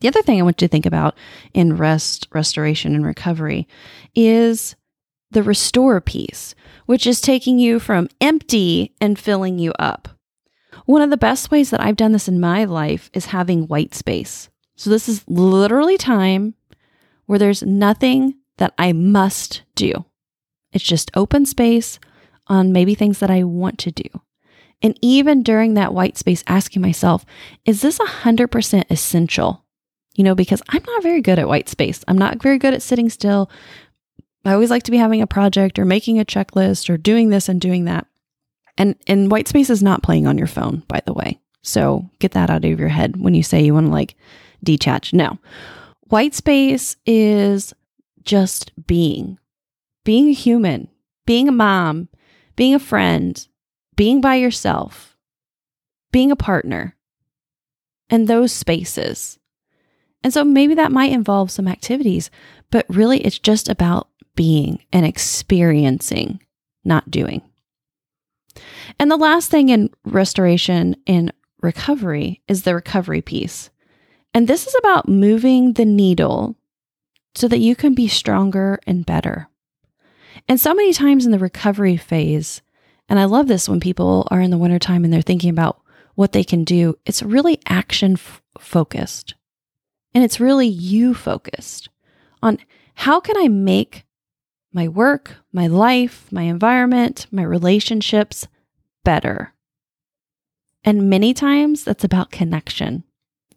The 0.00 0.08
other 0.08 0.22
thing 0.22 0.38
I 0.38 0.42
want 0.42 0.60
you 0.60 0.68
to 0.68 0.70
think 0.70 0.86
about 0.86 1.16
in 1.52 1.76
rest, 1.76 2.28
restoration, 2.32 2.94
and 2.94 3.04
recovery 3.04 3.66
is 4.14 4.76
the 5.34 5.42
restore 5.42 6.00
piece, 6.00 6.54
which 6.86 7.06
is 7.06 7.20
taking 7.20 7.58
you 7.58 7.78
from 7.78 8.08
empty 8.20 8.94
and 9.00 9.18
filling 9.18 9.58
you 9.58 9.72
up. 9.78 10.08
One 10.86 11.02
of 11.02 11.10
the 11.10 11.16
best 11.16 11.50
ways 11.50 11.70
that 11.70 11.80
I've 11.80 11.96
done 11.96 12.12
this 12.12 12.28
in 12.28 12.40
my 12.40 12.64
life 12.64 13.10
is 13.12 13.26
having 13.26 13.68
white 13.68 13.94
space. 13.94 14.48
So, 14.76 14.90
this 14.90 15.08
is 15.08 15.24
literally 15.28 15.96
time 15.96 16.54
where 17.26 17.38
there's 17.38 17.62
nothing 17.62 18.34
that 18.58 18.74
I 18.76 18.92
must 18.92 19.62
do. 19.74 20.04
It's 20.72 20.84
just 20.84 21.10
open 21.14 21.46
space 21.46 21.98
on 22.48 22.72
maybe 22.72 22.94
things 22.94 23.20
that 23.20 23.30
I 23.30 23.44
want 23.44 23.78
to 23.80 23.90
do. 23.90 24.08
And 24.82 24.98
even 25.00 25.42
during 25.42 25.74
that 25.74 25.94
white 25.94 26.18
space, 26.18 26.44
asking 26.46 26.82
myself, 26.82 27.24
is 27.64 27.80
this 27.80 27.98
100% 27.98 28.84
essential? 28.90 29.64
You 30.14 30.24
know, 30.24 30.34
because 30.34 30.62
I'm 30.68 30.82
not 30.86 31.02
very 31.02 31.22
good 31.22 31.38
at 31.38 31.48
white 31.48 31.68
space. 31.68 32.04
I'm 32.06 32.18
not 32.18 32.42
very 32.42 32.58
good 32.58 32.74
at 32.74 32.82
sitting 32.82 33.08
still. 33.08 33.50
I 34.44 34.52
always 34.52 34.70
like 34.70 34.82
to 34.84 34.90
be 34.90 34.98
having 34.98 35.22
a 35.22 35.26
project 35.26 35.78
or 35.78 35.84
making 35.84 36.20
a 36.20 36.24
checklist 36.24 36.90
or 36.90 36.96
doing 36.96 37.30
this 37.30 37.48
and 37.48 37.60
doing 37.60 37.84
that. 37.84 38.06
And 38.76 38.96
and 39.06 39.30
white 39.30 39.48
space 39.48 39.70
is 39.70 39.82
not 39.82 40.02
playing 40.02 40.26
on 40.26 40.38
your 40.38 40.46
phone, 40.46 40.82
by 40.88 41.00
the 41.06 41.12
way. 41.12 41.40
So 41.62 42.08
get 42.18 42.32
that 42.32 42.50
out 42.50 42.64
of 42.64 42.78
your 42.78 42.88
head 42.88 43.16
when 43.16 43.34
you 43.34 43.42
say 43.42 43.62
you 43.62 43.74
want 43.74 43.86
to 43.86 43.92
like 43.92 44.16
detach. 44.62 45.12
No. 45.12 45.38
White 46.08 46.34
space 46.34 46.96
is 47.06 47.72
just 48.22 48.72
being, 48.86 49.38
being 50.04 50.28
a 50.28 50.32
human, 50.32 50.88
being 51.26 51.48
a 51.48 51.52
mom, 51.52 52.08
being 52.56 52.74
a 52.74 52.78
friend, 52.78 53.46
being 53.96 54.20
by 54.20 54.34
yourself, 54.36 55.16
being 56.12 56.30
a 56.30 56.36
partner, 56.36 56.96
and 58.10 58.28
those 58.28 58.52
spaces. 58.52 59.38
And 60.22 60.32
so 60.32 60.44
maybe 60.44 60.74
that 60.74 60.92
might 60.92 61.12
involve 61.12 61.50
some 61.50 61.68
activities, 61.68 62.30
but 62.70 62.86
really 62.88 63.20
it's 63.20 63.38
just 63.38 63.68
about 63.68 64.08
being 64.34 64.84
and 64.92 65.06
experiencing, 65.06 66.40
not 66.84 67.10
doing. 67.10 67.42
And 68.98 69.10
the 69.10 69.16
last 69.16 69.50
thing 69.50 69.68
in 69.68 69.90
restoration 70.04 70.96
and 71.06 71.32
recovery 71.60 72.42
is 72.46 72.62
the 72.62 72.74
recovery 72.74 73.20
piece. 73.20 73.70
And 74.32 74.48
this 74.48 74.66
is 74.66 74.74
about 74.78 75.08
moving 75.08 75.74
the 75.74 75.84
needle 75.84 76.56
so 77.34 77.48
that 77.48 77.58
you 77.58 77.74
can 77.74 77.94
be 77.94 78.08
stronger 78.08 78.78
and 78.86 79.06
better. 79.06 79.48
And 80.48 80.60
so 80.60 80.74
many 80.74 80.92
times 80.92 81.24
in 81.24 81.32
the 81.32 81.38
recovery 81.38 81.96
phase, 81.96 82.62
and 83.08 83.18
I 83.18 83.24
love 83.24 83.48
this 83.48 83.68
when 83.68 83.80
people 83.80 84.26
are 84.30 84.40
in 84.40 84.50
the 84.50 84.58
wintertime 84.58 85.04
and 85.04 85.12
they're 85.12 85.22
thinking 85.22 85.50
about 85.50 85.80
what 86.14 86.32
they 86.32 86.44
can 86.44 86.64
do, 86.64 86.98
it's 87.04 87.22
really 87.22 87.60
action 87.66 88.12
f- 88.12 88.42
focused. 88.58 89.34
And 90.14 90.22
it's 90.22 90.40
really 90.40 90.68
you 90.68 91.14
focused 91.14 91.88
on 92.42 92.58
how 92.94 93.20
can 93.20 93.36
I 93.36 93.48
make 93.48 94.04
my 94.74 94.88
work, 94.88 95.36
my 95.52 95.68
life, 95.68 96.30
my 96.32 96.42
environment, 96.42 97.26
my 97.30 97.42
relationships 97.42 98.48
better. 99.04 99.54
And 100.84 101.08
many 101.08 101.32
times 101.32 101.84
that's 101.84 102.04
about 102.04 102.32
connection. 102.32 103.04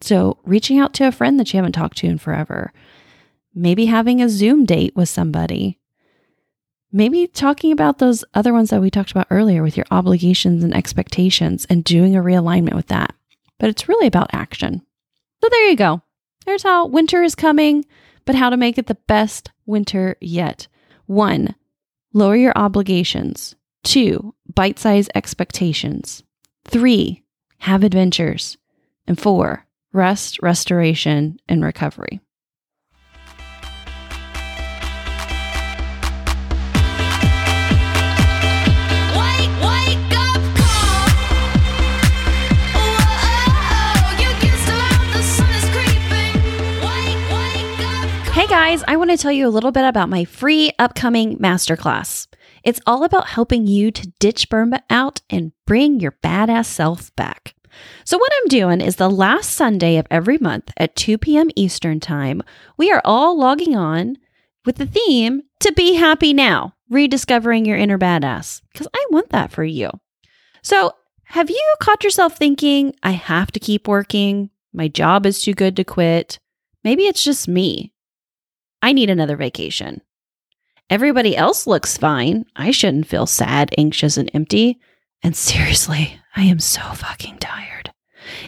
So, 0.00 0.38
reaching 0.44 0.78
out 0.78 0.94
to 0.94 1.08
a 1.08 1.12
friend 1.12 1.38
that 1.38 1.52
you 1.52 1.58
haven't 1.58 1.72
talked 1.72 1.98
to 1.98 2.06
in 2.06 2.18
forever, 2.18 2.72
maybe 3.52 3.86
having 3.86 4.22
a 4.22 4.28
Zoom 4.28 4.64
date 4.64 4.94
with 4.94 5.08
somebody, 5.08 5.80
maybe 6.92 7.26
talking 7.26 7.72
about 7.72 7.98
those 7.98 8.24
other 8.32 8.52
ones 8.52 8.70
that 8.70 8.80
we 8.80 8.90
talked 8.90 9.10
about 9.10 9.26
earlier 9.28 9.62
with 9.62 9.76
your 9.76 9.86
obligations 9.90 10.62
and 10.62 10.72
expectations 10.72 11.66
and 11.68 11.82
doing 11.82 12.14
a 12.14 12.22
realignment 12.22 12.74
with 12.74 12.86
that. 12.86 13.12
But 13.58 13.70
it's 13.70 13.88
really 13.88 14.06
about 14.06 14.30
action. 14.32 14.82
So 15.42 15.48
there 15.50 15.68
you 15.68 15.76
go. 15.76 16.00
There's 16.46 16.62
how 16.62 16.86
winter 16.86 17.24
is 17.24 17.34
coming, 17.34 17.84
but 18.24 18.36
how 18.36 18.50
to 18.50 18.56
make 18.56 18.78
it 18.78 18.86
the 18.86 18.94
best 18.94 19.50
winter 19.66 20.16
yet. 20.20 20.68
One, 21.08 21.54
lower 22.12 22.36
your 22.36 22.52
obligations. 22.54 23.56
Two, 23.82 24.34
bite 24.54 24.78
sized 24.78 25.10
expectations. 25.14 26.22
Three, 26.66 27.22
have 27.60 27.82
adventures. 27.82 28.58
And 29.06 29.18
four, 29.18 29.66
rest, 29.94 30.38
restoration, 30.42 31.40
and 31.48 31.64
recovery. 31.64 32.20
Guys, 48.68 48.84
I 48.86 48.96
want 48.96 49.10
to 49.10 49.16
tell 49.16 49.32
you 49.32 49.48
a 49.48 49.56
little 49.56 49.72
bit 49.72 49.86
about 49.86 50.10
my 50.10 50.26
free 50.26 50.72
upcoming 50.78 51.38
masterclass. 51.38 52.26
It's 52.62 52.80
all 52.86 53.02
about 53.02 53.28
helping 53.28 53.66
you 53.66 53.90
to 53.90 54.12
ditch 54.20 54.50
burnout 54.50 55.22
and 55.30 55.52
bring 55.64 56.00
your 56.00 56.12
badass 56.22 56.66
self 56.66 57.16
back. 57.16 57.54
So, 58.04 58.18
what 58.18 58.30
I'm 58.36 58.48
doing 58.48 58.82
is 58.82 58.96
the 58.96 59.08
last 59.08 59.54
Sunday 59.54 59.96
of 59.96 60.06
every 60.10 60.36
month 60.36 60.70
at 60.76 60.96
2 60.96 61.16
p.m. 61.16 61.48
Eastern 61.56 61.98
Time, 61.98 62.42
we 62.76 62.92
are 62.92 63.00
all 63.06 63.38
logging 63.38 63.74
on 63.74 64.18
with 64.66 64.76
the 64.76 64.84
theme 64.84 65.44
to 65.60 65.72
be 65.72 65.94
happy 65.94 66.34
now, 66.34 66.74
rediscovering 66.90 67.64
your 67.64 67.78
inner 67.78 67.98
badass, 67.98 68.60
because 68.70 68.88
I 68.92 69.06
want 69.08 69.30
that 69.30 69.50
for 69.50 69.64
you. 69.64 69.88
So, 70.60 70.92
have 71.24 71.48
you 71.48 71.74
caught 71.80 72.04
yourself 72.04 72.36
thinking, 72.36 72.94
I 73.02 73.12
have 73.12 73.50
to 73.52 73.60
keep 73.60 73.88
working? 73.88 74.50
My 74.74 74.88
job 74.88 75.24
is 75.24 75.40
too 75.40 75.54
good 75.54 75.74
to 75.76 75.84
quit. 75.84 76.38
Maybe 76.84 77.04
it's 77.04 77.24
just 77.24 77.48
me. 77.48 77.94
I 78.82 78.92
need 78.92 79.10
another 79.10 79.36
vacation. 79.36 80.02
Everybody 80.90 81.36
else 81.36 81.66
looks 81.66 81.98
fine. 81.98 82.46
I 82.56 82.70
shouldn't 82.70 83.08
feel 83.08 83.26
sad, 83.26 83.74
anxious, 83.76 84.16
and 84.16 84.30
empty. 84.32 84.78
And 85.22 85.36
seriously, 85.36 86.18
I 86.34 86.44
am 86.44 86.60
so 86.60 86.80
fucking 86.80 87.38
tired. 87.38 87.92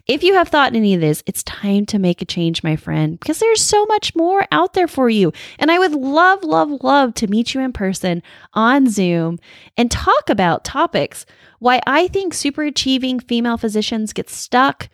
If 0.06 0.22
you 0.22 0.34
have 0.34 0.48
thought 0.48 0.74
any 0.74 0.94
of 0.94 1.00
this, 1.00 1.22
it's 1.26 1.42
time 1.42 1.86
to 1.86 1.98
make 1.98 2.22
a 2.22 2.26
change, 2.26 2.62
my 2.62 2.76
friend, 2.76 3.18
because 3.18 3.38
there's 3.38 3.62
so 3.62 3.84
much 3.86 4.14
more 4.14 4.46
out 4.52 4.74
there 4.74 4.88
for 4.88 5.08
you. 5.08 5.32
And 5.58 5.70
I 5.70 5.78
would 5.78 5.92
love, 5.92 6.44
love, 6.44 6.70
love 6.82 7.14
to 7.14 7.26
meet 7.26 7.54
you 7.54 7.60
in 7.60 7.72
person 7.72 8.22
on 8.54 8.88
Zoom 8.88 9.38
and 9.76 9.90
talk 9.90 10.28
about 10.28 10.64
topics 10.64 11.26
why 11.58 11.80
I 11.86 12.08
think 12.08 12.34
super 12.34 12.62
achieving 12.62 13.20
female 13.20 13.58
physicians 13.58 14.12
get 14.12 14.30
stuck 14.30 14.88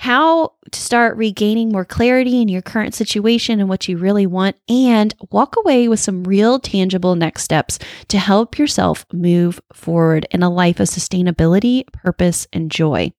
how 0.00 0.50
to 0.70 0.80
start 0.80 1.14
regaining 1.18 1.68
more 1.68 1.84
clarity 1.84 2.40
in 2.40 2.48
your 2.48 2.62
current 2.62 2.94
situation 2.94 3.60
and 3.60 3.68
what 3.68 3.86
you 3.86 3.98
really 3.98 4.26
want, 4.26 4.56
and 4.66 5.14
walk 5.30 5.56
away 5.58 5.88
with 5.88 6.00
some 6.00 6.24
real 6.24 6.58
tangible 6.58 7.14
next 7.14 7.42
steps 7.42 7.78
to 8.08 8.18
help 8.18 8.58
yourself 8.58 9.04
move 9.12 9.60
forward 9.74 10.26
in 10.30 10.42
a 10.42 10.48
life 10.48 10.80
of 10.80 10.88
sustainability, 10.88 11.84
purpose, 11.92 12.46
and 12.50 12.70
joy. 12.70 13.12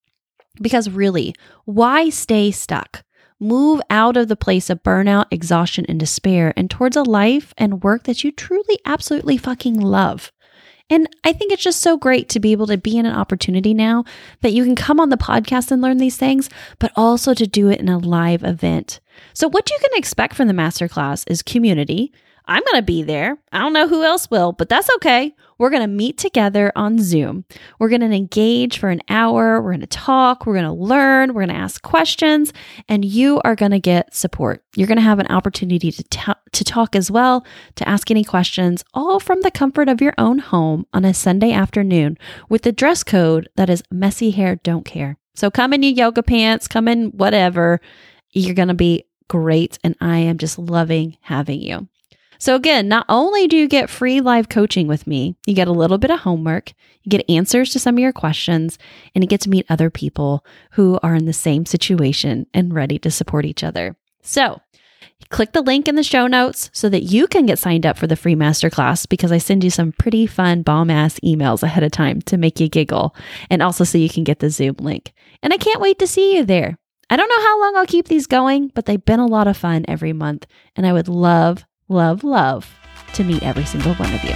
Because 0.59 0.89
really, 0.89 1.35
why 1.65 2.09
stay 2.09 2.49
stuck? 2.49 3.03
Move 3.39 3.79
out 3.91 4.17
of 4.17 4.27
the 4.27 4.35
place 4.35 4.71
of 4.71 4.81
burnout, 4.81 5.25
exhaustion, 5.29 5.85
and 5.87 5.99
despair 5.99 6.51
and 6.57 6.67
towards 6.67 6.97
a 6.97 7.03
life 7.03 7.53
and 7.59 7.83
work 7.83 8.05
that 8.05 8.23
you 8.23 8.31
truly, 8.31 8.79
absolutely 8.85 9.37
fucking 9.37 9.79
love. 9.79 10.31
And 10.91 11.07
I 11.23 11.31
think 11.31 11.53
it's 11.53 11.63
just 11.63 11.79
so 11.79 11.97
great 11.97 12.27
to 12.29 12.39
be 12.41 12.51
able 12.51 12.67
to 12.67 12.77
be 12.77 12.97
in 12.97 13.05
an 13.05 13.15
opportunity 13.15 13.73
now 13.73 14.03
that 14.41 14.51
you 14.51 14.65
can 14.65 14.75
come 14.75 14.99
on 14.99 15.07
the 15.07 15.15
podcast 15.15 15.71
and 15.71 15.81
learn 15.81 15.99
these 15.99 16.17
things, 16.17 16.49
but 16.79 16.91
also 16.97 17.33
to 17.33 17.47
do 17.47 17.69
it 17.69 17.79
in 17.79 17.87
a 17.87 17.97
live 17.97 18.43
event. 18.43 18.99
So, 19.33 19.47
what 19.47 19.69
you 19.69 19.77
can 19.79 19.97
expect 19.97 20.35
from 20.35 20.49
the 20.49 20.53
masterclass 20.53 21.23
is 21.31 21.41
community. 21.41 22.11
I'm 22.45 22.63
going 22.63 22.81
to 22.81 22.85
be 22.85 23.03
there. 23.03 23.37
I 23.51 23.59
don't 23.59 23.73
know 23.73 23.87
who 23.87 24.03
else 24.03 24.29
will, 24.29 24.51
but 24.51 24.69
that's 24.69 24.89
okay. 24.97 25.35
We're 25.57 25.69
going 25.69 25.83
to 25.83 25.87
meet 25.87 26.17
together 26.17 26.71
on 26.75 26.97
Zoom. 26.99 27.45
We're 27.79 27.89
going 27.89 28.01
to 28.01 28.07
engage 28.07 28.79
for 28.79 28.89
an 28.89 29.01
hour. 29.09 29.61
We're 29.61 29.71
going 29.71 29.81
to 29.81 29.87
talk. 29.87 30.45
We're 30.45 30.55
going 30.55 30.65
to 30.65 30.71
learn. 30.71 31.33
We're 31.33 31.45
going 31.45 31.55
to 31.55 31.61
ask 31.61 31.81
questions, 31.81 32.51
and 32.89 33.05
you 33.05 33.39
are 33.43 33.55
going 33.55 33.71
to 33.71 33.79
get 33.79 34.15
support. 34.15 34.63
You're 34.75 34.87
going 34.87 34.97
to 34.97 35.03
have 35.03 35.19
an 35.19 35.27
opportunity 35.27 35.91
to, 35.91 36.03
t- 36.03 36.31
to 36.51 36.63
talk 36.63 36.95
as 36.95 37.11
well, 37.11 37.45
to 37.75 37.87
ask 37.87 38.09
any 38.09 38.23
questions, 38.23 38.83
all 38.93 39.19
from 39.19 39.41
the 39.41 39.51
comfort 39.51 39.87
of 39.87 40.01
your 40.01 40.15
own 40.17 40.39
home 40.39 40.87
on 40.93 41.05
a 41.05 41.13
Sunday 41.13 41.51
afternoon 41.51 42.17
with 42.49 42.63
the 42.63 42.71
dress 42.71 43.03
code 43.03 43.49
that 43.55 43.69
is 43.69 43.83
messy 43.91 44.31
hair, 44.31 44.55
don't 44.55 44.85
care. 44.85 45.17
So 45.35 45.51
come 45.51 45.73
in 45.73 45.83
your 45.83 45.93
yoga 45.93 46.23
pants, 46.23 46.67
come 46.67 46.87
in 46.87 47.11
whatever. 47.11 47.81
You're 48.31 48.55
going 48.55 48.67
to 48.67 48.73
be 48.73 49.05
great. 49.27 49.79
And 49.83 49.95
I 50.01 50.17
am 50.17 50.37
just 50.37 50.59
loving 50.59 51.17
having 51.21 51.61
you. 51.61 51.87
So, 52.41 52.55
again, 52.55 52.87
not 52.87 53.05
only 53.07 53.47
do 53.47 53.55
you 53.55 53.67
get 53.67 53.87
free 53.87 54.19
live 54.19 54.49
coaching 54.49 54.87
with 54.87 55.05
me, 55.05 55.35
you 55.45 55.53
get 55.53 55.67
a 55.67 55.71
little 55.71 55.99
bit 55.99 56.09
of 56.09 56.21
homework, 56.21 56.73
you 57.03 57.11
get 57.11 57.29
answers 57.29 57.69
to 57.69 57.77
some 57.77 57.93
of 57.93 57.99
your 57.99 58.11
questions, 58.11 58.79
and 59.13 59.23
you 59.23 59.27
get 59.27 59.41
to 59.41 59.49
meet 59.51 59.67
other 59.69 59.91
people 59.91 60.43
who 60.71 60.99
are 61.03 61.13
in 61.13 61.25
the 61.25 61.33
same 61.33 61.67
situation 61.67 62.47
and 62.51 62.73
ready 62.73 62.97
to 62.97 63.11
support 63.11 63.45
each 63.45 63.63
other. 63.63 63.95
So, 64.23 64.59
click 65.29 65.51
the 65.51 65.61
link 65.61 65.87
in 65.87 65.93
the 65.93 66.01
show 66.01 66.25
notes 66.25 66.71
so 66.73 66.89
that 66.89 67.03
you 67.03 67.27
can 67.27 67.45
get 67.45 67.59
signed 67.59 67.85
up 67.85 67.95
for 67.95 68.07
the 68.07 68.15
free 68.15 68.35
masterclass 68.35 69.07
because 69.07 69.31
I 69.31 69.37
send 69.37 69.63
you 69.63 69.69
some 69.69 69.91
pretty 69.91 70.25
fun 70.25 70.63
bomb 70.63 70.89
ass 70.89 71.19
emails 71.19 71.61
ahead 71.61 71.83
of 71.83 71.91
time 71.91 72.23
to 72.23 72.37
make 72.37 72.59
you 72.59 72.67
giggle 72.67 73.15
and 73.51 73.61
also 73.61 73.83
so 73.83 73.99
you 73.99 74.09
can 74.09 74.23
get 74.23 74.39
the 74.39 74.49
Zoom 74.49 74.77
link. 74.79 75.13
And 75.43 75.53
I 75.53 75.57
can't 75.57 75.79
wait 75.79 75.99
to 75.99 76.07
see 76.07 76.37
you 76.37 76.43
there. 76.43 76.79
I 77.07 77.17
don't 77.17 77.29
know 77.29 77.43
how 77.43 77.61
long 77.61 77.75
I'll 77.75 77.85
keep 77.85 78.07
these 78.07 78.25
going, 78.25 78.69
but 78.69 78.87
they've 78.87 79.05
been 79.05 79.19
a 79.19 79.27
lot 79.27 79.47
of 79.47 79.57
fun 79.57 79.85
every 79.87 80.13
month, 80.13 80.47
and 80.75 80.87
I 80.87 80.93
would 80.93 81.07
love 81.07 81.65
love, 81.91 82.23
love 82.23 82.73
to 83.13 83.23
meet 83.23 83.43
every 83.43 83.65
single 83.65 83.93
one 83.95 84.13
of 84.13 84.23
you. 84.23 84.33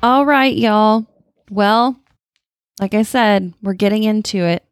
All 0.00 0.24
right, 0.24 0.56
y'all. 0.56 1.06
Well, 1.50 2.00
like 2.80 2.94
I 2.94 3.02
said, 3.02 3.52
we're 3.62 3.74
getting 3.74 4.04
into 4.04 4.38
it. 4.38 4.64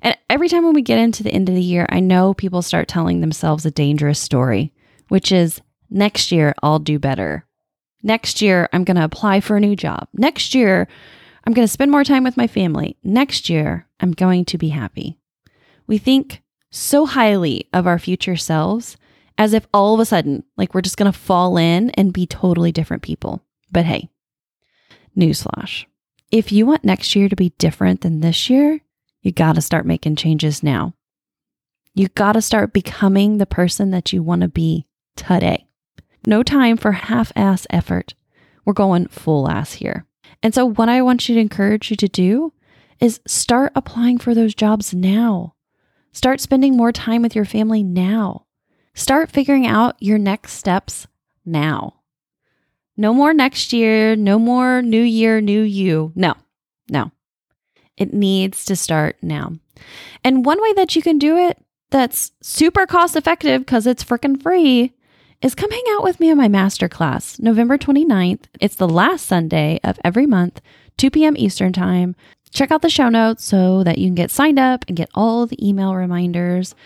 And 0.00 0.16
every 0.30 0.48
time 0.48 0.64
when 0.64 0.74
we 0.74 0.82
get 0.82 0.98
into 0.98 1.24
the 1.24 1.32
end 1.32 1.48
of 1.48 1.54
the 1.56 1.60
year, 1.60 1.86
I 1.88 1.98
know 1.98 2.32
people 2.32 2.62
start 2.62 2.86
telling 2.86 3.20
themselves 3.20 3.66
a 3.66 3.70
dangerous 3.72 4.20
story, 4.20 4.72
which 5.08 5.32
is 5.32 5.60
next 5.90 6.30
year 6.30 6.54
I'll 6.62 6.78
do 6.78 7.00
better. 7.00 7.44
Next 8.02 8.42
year, 8.42 8.68
I'm 8.72 8.84
going 8.84 8.96
to 8.96 9.04
apply 9.04 9.40
for 9.40 9.56
a 9.56 9.60
new 9.60 9.76
job. 9.76 10.08
Next 10.12 10.54
year, 10.54 10.88
I'm 11.44 11.52
going 11.52 11.66
to 11.66 11.72
spend 11.72 11.90
more 11.90 12.04
time 12.04 12.24
with 12.24 12.36
my 12.36 12.46
family. 12.46 12.96
Next 13.02 13.48
year, 13.48 13.86
I'm 14.00 14.12
going 14.12 14.44
to 14.46 14.58
be 14.58 14.68
happy. 14.70 15.18
We 15.86 15.98
think 15.98 16.42
so 16.70 17.06
highly 17.06 17.68
of 17.72 17.86
our 17.86 17.98
future 17.98 18.36
selves 18.36 18.96
as 19.38 19.52
if 19.52 19.66
all 19.72 19.94
of 19.94 20.00
a 20.00 20.04
sudden, 20.04 20.44
like 20.56 20.74
we're 20.74 20.82
just 20.82 20.96
going 20.96 21.10
to 21.10 21.18
fall 21.18 21.56
in 21.56 21.90
and 21.90 22.12
be 22.12 22.26
totally 22.26 22.72
different 22.72 23.02
people. 23.02 23.44
But 23.70 23.84
hey, 23.84 24.10
newsflash. 25.16 25.86
If 26.30 26.52
you 26.52 26.66
want 26.66 26.84
next 26.84 27.14
year 27.14 27.28
to 27.28 27.36
be 27.36 27.50
different 27.58 28.00
than 28.00 28.20
this 28.20 28.48
year, 28.48 28.80
you 29.20 29.32
got 29.32 29.54
to 29.54 29.60
start 29.60 29.86
making 29.86 30.16
changes 30.16 30.62
now. 30.62 30.94
You 31.94 32.08
got 32.08 32.32
to 32.32 32.42
start 32.42 32.72
becoming 32.72 33.36
the 33.38 33.46
person 33.46 33.90
that 33.90 34.12
you 34.12 34.22
want 34.22 34.40
to 34.40 34.48
be 34.48 34.86
today. 35.14 35.66
No 36.26 36.42
time 36.42 36.76
for 36.76 36.92
half 36.92 37.32
ass 37.34 37.66
effort. 37.70 38.14
We're 38.64 38.72
going 38.72 39.08
full 39.08 39.48
ass 39.48 39.74
here. 39.74 40.06
And 40.42 40.54
so, 40.54 40.64
what 40.64 40.88
I 40.88 41.02
want 41.02 41.28
you 41.28 41.34
to 41.34 41.40
encourage 41.40 41.90
you 41.90 41.96
to 41.96 42.08
do 42.08 42.52
is 43.00 43.20
start 43.26 43.72
applying 43.74 44.18
for 44.18 44.34
those 44.34 44.54
jobs 44.54 44.94
now. 44.94 45.54
Start 46.12 46.40
spending 46.40 46.76
more 46.76 46.92
time 46.92 47.22
with 47.22 47.34
your 47.34 47.44
family 47.44 47.82
now. 47.82 48.46
Start 48.94 49.30
figuring 49.30 49.66
out 49.66 49.96
your 50.00 50.18
next 50.18 50.52
steps 50.52 51.06
now. 51.44 52.02
No 52.96 53.14
more 53.14 53.32
next 53.32 53.72
year, 53.72 54.14
no 54.14 54.38
more 54.38 54.82
new 54.82 55.02
year, 55.02 55.40
new 55.40 55.62
you. 55.62 56.12
No, 56.14 56.34
no. 56.90 57.10
It 57.96 58.12
needs 58.12 58.64
to 58.66 58.76
start 58.76 59.16
now. 59.22 59.54
And 60.22 60.44
one 60.44 60.62
way 60.62 60.72
that 60.74 60.94
you 60.94 61.02
can 61.02 61.18
do 61.18 61.36
it 61.36 61.58
that's 61.90 62.32
super 62.42 62.86
cost 62.86 63.16
effective 63.16 63.62
because 63.62 63.86
it's 63.86 64.04
freaking 64.04 64.40
free 64.40 64.92
is 65.42 65.56
come 65.56 65.70
hang 65.70 65.84
out 65.90 66.04
with 66.04 66.20
me 66.20 66.30
on 66.30 66.36
my 66.36 66.48
masterclass, 66.48 67.40
November 67.40 67.76
29th. 67.76 68.44
It's 68.60 68.76
the 68.76 68.88
last 68.88 69.26
Sunday 69.26 69.80
of 69.82 69.98
every 70.04 70.26
month, 70.26 70.60
2 70.98 71.10
p.m. 71.10 71.34
Eastern 71.36 71.72
Time. 71.72 72.14
Check 72.52 72.70
out 72.70 72.82
the 72.82 72.88
show 72.88 73.08
notes 73.08 73.44
so 73.44 73.82
that 73.82 73.98
you 73.98 74.06
can 74.06 74.14
get 74.14 74.30
signed 74.30 74.58
up 74.58 74.84
and 74.86 74.96
get 74.96 75.10
all 75.14 75.46
the 75.46 75.66
email 75.66 75.94
reminders. 75.94 76.76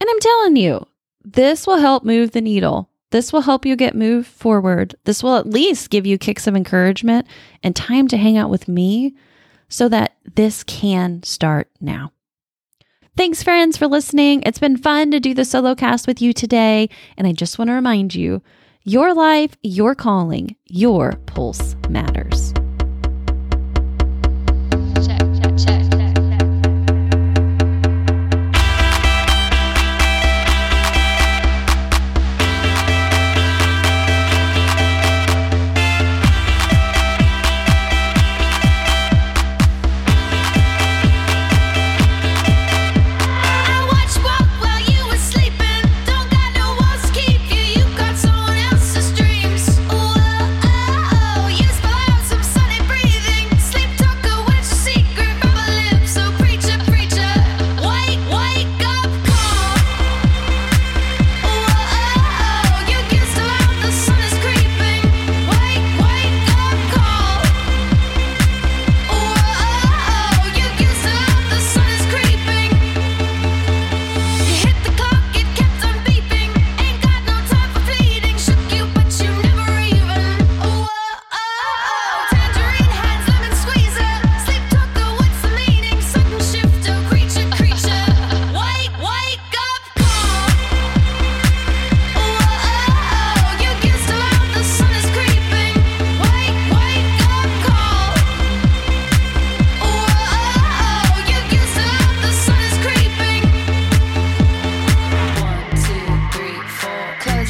And 0.00 0.08
I'm 0.08 0.20
telling 0.20 0.56
you, 0.56 0.86
this 1.24 1.66
will 1.66 1.78
help 1.78 2.04
move 2.04 2.30
the 2.30 2.40
needle. 2.40 2.90
This 3.10 3.32
will 3.32 3.40
help 3.40 3.66
you 3.66 3.74
get 3.74 3.96
moved 3.96 4.28
forward. 4.28 4.94
This 5.04 5.22
will 5.22 5.36
at 5.36 5.48
least 5.48 5.90
give 5.90 6.06
you 6.06 6.16
kicks 6.16 6.46
of 6.46 6.54
encouragement 6.54 7.26
and 7.62 7.74
time 7.74 8.06
to 8.08 8.16
hang 8.16 8.36
out 8.36 8.50
with 8.50 8.68
me 8.68 9.14
so 9.68 9.88
that 9.88 10.16
this 10.34 10.62
can 10.62 11.22
start 11.24 11.68
now. 11.80 12.12
Thanks, 13.16 13.42
friends, 13.42 13.78
for 13.78 13.86
listening. 13.86 14.42
It's 14.44 14.58
been 14.58 14.76
fun 14.76 15.10
to 15.10 15.20
do 15.20 15.32
the 15.32 15.46
solo 15.46 15.74
cast 15.74 16.06
with 16.06 16.20
you 16.20 16.34
today. 16.34 16.90
And 17.16 17.26
I 17.26 17.32
just 17.32 17.58
want 17.58 17.68
to 17.70 17.72
remind 17.72 18.14
you 18.14 18.42
your 18.84 19.14
life, 19.14 19.56
your 19.62 19.94
calling, 19.94 20.54
your 20.66 21.12
pulse 21.24 21.76
matters. 21.88 22.52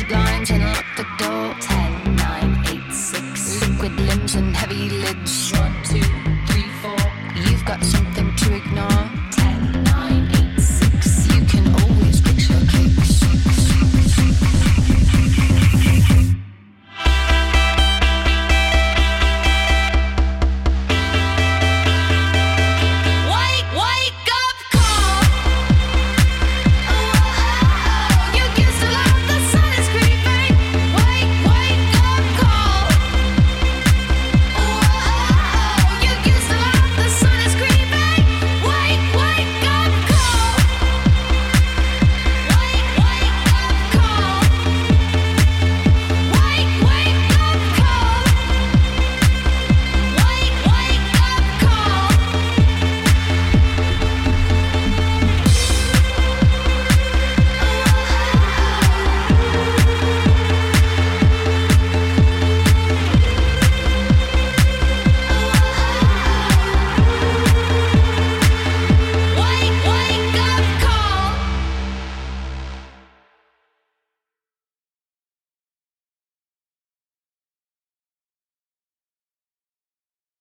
blinds 0.09 0.51
and 0.51 0.63
lock 0.65 0.85
the 0.97 1.07
door. 1.19 1.55
Ten, 1.61 2.17
nine, 2.17 2.63
eight, 2.67 2.93
six. 2.93 3.63
Liquid 3.63 3.99
limbs 4.01 4.35
and 4.35 4.57
heavy 4.57 4.89
lids. 4.91 5.53